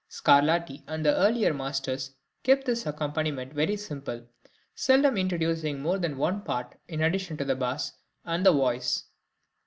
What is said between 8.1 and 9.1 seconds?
and the voice.